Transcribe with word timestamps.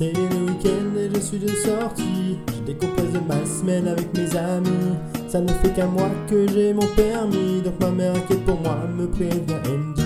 C'est 0.00 0.14
le 0.14 0.46
week-end 0.46 0.96
et 0.98 1.14
je 1.14 1.20
suis 1.20 1.38
de 1.38 1.48
sortie. 1.48 2.38
Je 2.54 2.72
décompose 2.72 3.12
de 3.12 3.18
ma 3.18 3.44
semaine 3.44 3.86
avec 3.86 4.16
mes 4.16 4.34
amis. 4.34 4.96
Ça 5.28 5.42
ne 5.42 5.48
fait 5.48 5.68
qu'un 5.74 5.88
mois 5.88 6.08
que 6.26 6.48
j'ai 6.48 6.72
mon 6.72 6.86
permis. 6.96 7.60
Donc 7.60 7.78
ma 7.80 7.90
mère 7.90 8.16
inquiète 8.16 8.42
pour 8.46 8.58
moi 8.62 8.78
me 8.96 9.06
prévient. 9.06 9.60
Dit 9.94 10.02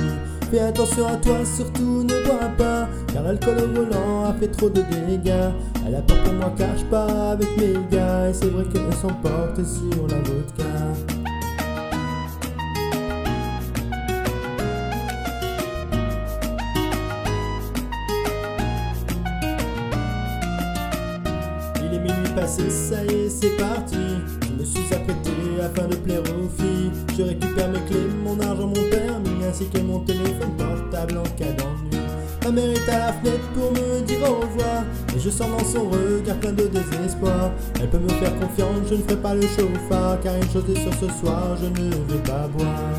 Fais 0.51 0.59
attention 0.59 1.07
à 1.07 1.15
toi, 1.19 1.37
surtout 1.45 2.03
ne 2.03 2.25
bois 2.25 2.51
pas. 2.59 2.89
Car 3.13 3.23
l'alcool 3.23 3.57
au 3.59 3.69
volant 3.69 4.25
a 4.25 4.35
fait 4.35 4.49
trop 4.49 4.69
de 4.69 4.83
dégâts. 4.83 5.53
Elle 5.87 5.95
a 5.95 6.03
peur 6.03 6.21
pour 6.25 6.33
moi 6.33 6.53
car 6.59 6.71
je 6.77 7.33
avec 7.33 7.57
mes 7.57 7.75
gars. 7.97 8.31
Et 8.31 8.35
c'est 8.35 8.51
vrai 8.51 8.65
qu'elle 8.65 8.93
s'emporte 8.95 9.65
sur 9.65 10.09
la 10.09 10.17
vodka. 10.17 11.24
Ça 22.47 23.05
y 23.05 23.15
est, 23.15 23.29
c'est 23.29 23.57
parti. 23.57 23.97
Je 24.43 24.53
me 24.53 24.65
suis 24.65 24.95
apprêté 24.95 25.31
afin 25.63 25.89
de 25.89 25.97
plaire 25.97 26.21
aux 26.21 26.49
filles. 26.61 26.91
Je 27.17 27.23
récupère 27.23 27.69
mes 27.69 27.81
clés, 27.81 28.09
mon 28.25 28.39
argent, 28.41 28.67
mon 28.67 28.73
permis, 28.73 29.45
ainsi 29.49 29.67
que 29.69 29.79
mon 29.79 30.01
téléphone 30.01 30.53
portable 30.59 31.19
en 31.19 31.23
cas 31.23 31.53
d'ennui. 31.53 32.03
Ma 32.45 32.51
mère 32.51 32.71
est 32.71 32.89
à 32.91 32.99
la 32.99 33.13
fenêtre 33.13 33.49
pour 33.55 33.73
me 33.73 34.01
dire 34.03 34.19
au 34.23 34.41
revoir. 34.41 34.85
Et 35.17 35.21
je 35.21 35.31
sens 35.31 35.49
dans 35.51 35.65
son 35.65 35.89
regard 35.89 36.37
plein 36.37 36.53
de 36.53 36.67
désespoir. 36.67 37.53
Elle 37.81 37.89
peut 37.89 37.99
me 37.99 38.09
faire 38.09 38.39
confiance, 38.39 38.89
je 38.91 38.95
ne 38.95 39.03
ferai 39.03 39.17
pas 39.17 39.35
le 39.35 39.43
chauffard. 39.43 40.21
Car 40.23 40.35
une 40.37 40.51
chose 40.51 40.65
est 40.71 40.81
sûre 40.81 40.95
ce 41.01 41.21
soir, 41.21 41.57
je 41.61 41.67
ne 41.67 41.91
vais 41.91 42.23
pas 42.25 42.49
boire. 42.49 42.94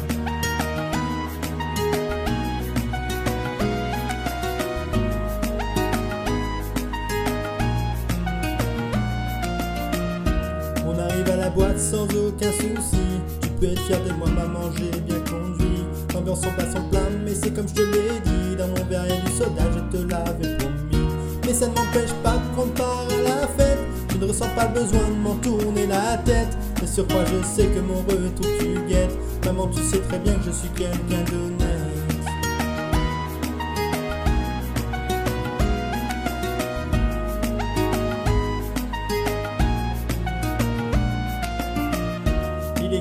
Boîte 11.49 11.79
sans 11.79 12.03
aucun 12.03 12.51
souci. 12.51 12.97
Tu 13.41 13.49
peux 13.49 13.67
être 13.67 13.81
fier 13.81 13.99
de 14.03 14.13
moi, 14.13 14.27
maman, 14.29 14.71
j'ai 14.77 14.99
bien 15.01 15.19
conduit. 15.19 15.83
L'ambiance 16.13 16.45
en 16.45 16.51
passe 16.51 16.75
en 16.75 16.87
plein, 16.89 17.09
mais 17.23 17.35
c'est 17.35 17.51
comme 17.51 17.67
je 17.67 17.73
te 17.73 17.81
l'ai 17.81 18.19
dit. 18.23 18.55
Dans 18.57 18.67
mon 18.67 18.89
verre, 18.89 19.03
a 19.03 19.27
du 19.27 19.31
soda, 19.31 19.63
je 19.73 19.97
te 19.97 20.03
l'avais 20.09 20.57
promis. 20.57 21.07
Mais 21.45 21.53
ça 21.53 21.67
ne 21.67 21.75
m'empêche 21.75 22.13
pas 22.23 22.37
de 22.37 22.53
prendre 22.55 22.73
part 22.73 23.07
à 23.09 23.23
la 23.23 23.47
fête. 23.47 23.79
Je 24.11 24.17
ne 24.17 24.25
ressens 24.25 24.49
pas 24.55 24.67
le 24.67 24.79
besoin 24.79 25.07
de 25.09 25.15
m'en 25.15 25.35
tourner 25.35 25.87
la 25.87 26.17
tête. 26.17 26.57
Mais 26.81 26.87
sur 26.87 27.07
quoi 27.07 27.23
je 27.25 27.45
sais 27.45 27.67
que 27.67 27.79
mon 27.79 27.99
retour 27.99 28.47
tu 28.59 28.79
guettes. 28.87 29.17
Maman, 29.45 29.67
tu 29.67 29.83
sais 29.83 29.99
très 29.99 30.19
bien 30.19 30.33
que 30.33 30.45
je 30.45 30.51
suis 30.51 30.69
quelqu'un 30.69 31.23
d'honnête. 31.31 31.64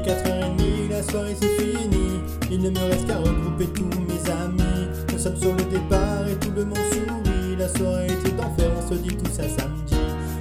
4h30, 0.05 0.91
la 0.91 1.03
soirée 1.03 1.37
c'est 1.41 1.49
fini. 1.49 2.21
Il 2.51 2.61
ne 2.61 2.71
me 2.71 2.79
reste 2.79 3.07
qu'à 3.07 3.17
regrouper 3.17 3.67
tous 3.67 3.85
mes 3.85 4.31
amis. 4.31 4.89
Nous 5.13 5.19
sommes 5.19 5.37
sur 5.37 5.53
le 5.53 5.65
départ 5.65 6.29
et 6.31 6.37
tout 6.37 6.53
le 6.55 6.65
monde 6.65 6.79
sourit. 6.93 7.57
La 7.59 7.69
soirée 7.69 8.07
était 8.07 8.33
d'enfer, 8.33 8.71
on 8.77 8.89
se 8.89 8.95
dit 8.95 9.17
tout 9.17 9.31
ça 9.33 9.45
samedi. 9.45 9.97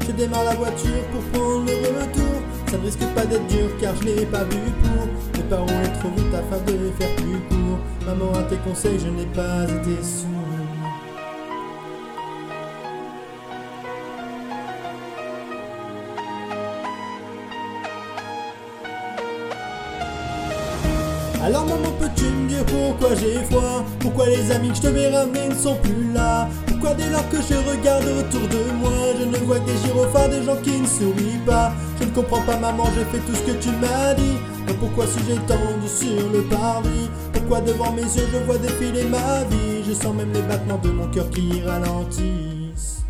Je 0.05 0.11
démarre 0.11 0.43
la 0.43 0.55
voiture 0.55 1.03
pour 1.11 1.21
prendre 1.31 1.65
le 1.65 1.87
retour. 1.99 2.41
Ça 2.69 2.77
ne 2.77 2.83
risque 2.83 3.05
pas 3.15 3.25
d'être 3.25 3.47
dur 3.47 3.69
car 3.79 3.95
je 3.95 4.05
n'ai 4.05 4.25
pas 4.25 4.43
vu 4.43 4.59
pour. 4.83 5.07
Mes 5.37 5.49
parents 5.49 5.65
est 5.67 5.99
trop 5.99 6.09
vite 6.09 6.33
afin 6.33 6.57
de 6.65 6.91
faire 6.99 7.15
plus 7.15 7.39
court. 7.49 7.79
Maman, 8.05 8.33
à 8.33 8.43
tes 8.43 8.57
conseils, 8.57 8.99
je 8.99 9.07
n'ai 9.07 9.27
pas 9.27 9.63
été 9.63 10.03
sourd. 10.03 10.52
Alors 21.43 21.65
maman 21.65 21.91
peux-tu 21.99 22.23
me 22.23 22.47
dire 22.47 22.65
pourquoi 22.65 23.15
j'ai 23.15 23.43
froid? 23.51 23.83
Pourquoi 23.99 24.27
les 24.27 24.49
amis 24.51 24.69
que 24.69 24.75
je 24.75 24.81
te 24.83 24.87
vais 24.87 25.09
ramener 25.09 25.49
ne 25.49 25.53
sont 25.53 25.75
plus 25.75 26.13
là? 26.13 26.47
Pourquoi 26.65 26.93
dès 26.93 27.09
lors 27.09 27.27
que 27.27 27.35
je 27.35 27.55
regarde 27.69 28.05
autour 28.05 28.47
de 28.47 28.71
moi 28.79 28.91
Je 29.19 29.25
ne 29.25 29.37
vois 29.45 29.59
que 29.59 29.65
des 29.65 29.77
gyrophares, 29.83 30.29
des 30.29 30.41
gens 30.41 30.55
qui 30.63 30.79
ne 30.79 30.87
sourient 30.87 31.43
pas? 31.45 31.73
Je 31.99 32.05
ne 32.05 32.11
comprends 32.11 32.41
pas 32.43 32.55
maman, 32.55 32.85
j'ai 32.95 33.03
fait 33.03 33.25
tout 33.25 33.35
ce 33.35 33.41
que 33.41 33.57
tu 33.61 33.71
m'as 33.71 34.13
dit. 34.13 34.37
Mais 34.65 34.73
pourquoi 34.75 35.05
suis-je 35.05 35.33
étendu 35.33 35.87
sur 35.87 36.29
le 36.31 36.43
parvis? 36.43 37.09
Pourquoi 37.33 37.59
devant 37.59 37.91
mes 37.91 38.03
yeux 38.03 38.27
je 38.31 38.37
vois 38.45 38.57
défiler 38.57 39.03
ma 39.03 39.43
vie? 39.49 39.83
Je 39.85 39.91
sens 39.91 40.15
même 40.15 40.31
les 40.31 40.43
battements 40.43 40.79
de 40.81 40.91
mon 40.91 41.07
cœur 41.07 41.29
qui 41.29 41.61
ralentissent. 41.61 43.03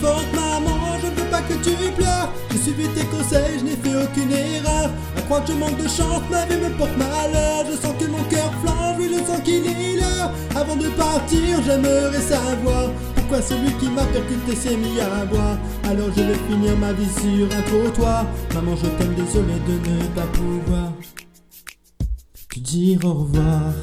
Fort 0.00 0.22
maman, 0.32 0.98
je 1.00 1.06
ne 1.06 1.14
veux 1.14 1.30
pas 1.30 1.42
que 1.42 1.54
tu 1.54 1.70
pleures. 1.92 2.15
J'ai 2.56 2.62
suivi 2.62 2.88
tes 2.88 3.04
conseils, 3.04 3.58
je 3.58 3.64
n'ai 3.64 3.76
fait 3.76 3.94
aucune 4.02 4.32
erreur. 4.32 4.90
À 5.14 5.20
croire 5.22 5.44
que 5.44 5.52
je 5.52 5.58
manque 5.58 5.76
de 5.76 5.88
chance, 5.88 6.22
ma 6.30 6.46
vie 6.46 6.56
me 6.56 6.70
porte 6.70 6.96
malheur. 6.96 7.66
Je 7.70 7.76
sens 7.76 7.94
que 8.00 8.06
mon 8.06 8.22
cœur 8.30 8.50
flanche, 8.62 8.96
oui, 8.98 9.10
je 9.12 9.26
sens 9.26 9.42
qu'il 9.44 9.66
est 9.66 9.96
l'heure. 9.96 10.32
Avant 10.54 10.76
de 10.76 10.88
partir, 10.88 11.62
j'aimerais 11.66 12.20
savoir 12.20 12.90
pourquoi 13.14 13.42
celui 13.42 13.72
qui 13.74 13.90
m'a 13.90 14.04
percuté 14.04 14.56
s'est 14.56 14.76
mis 14.76 14.98
à 15.00 15.26
boire. 15.26 15.58
Alors 15.84 16.08
je 16.16 16.22
vais 16.22 16.38
finir 16.48 16.78
ma 16.78 16.94
vie 16.94 17.10
sur 17.20 17.46
un 17.58 17.62
trottoir. 17.62 18.24
Maman, 18.54 18.74
je 18.74 18.86
t'aime, 18.86 19.14
désolé 19.14 19.54
de 19.68 19.90
ne 19.90 20.06
pas 20.14 20.26
pouvoir 20.32 20.92
te 22.48 22.58
dire 22.58 23.04
au 23.04 23.12
revoir. 23.12 23.74